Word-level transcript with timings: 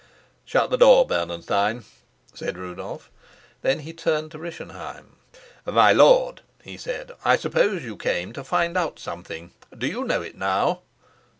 "Shut 0.45 0.71
the 0.71 0.79
door, 0.79 1.05
Bernenstein," 1.05 1.85
said 2.33 2.57
Rudolf. 2.57 3.11
Then 3.61 3.81
he 3.81 3.93
turned 3.93 4.31
to 4.31 4.39
Rischenheim. 4.39 5.17
"My 5.63 5.93
lord," 5.93 6.41
he 6.63 6.75
said, 6.75 7.11
"I 7.23 7.35
suppose 7.35 7.83
you 7.83 7.95
came 7.97 8.33
to 8.33 8.43
find 8.43 8.75
out 8.75 8.97
something. 8.97 9.51
Do 9.77 9.85
you 9.85 10.03
know 10.03 10.23
it 10.23 10.35
now?" 10.35 10.81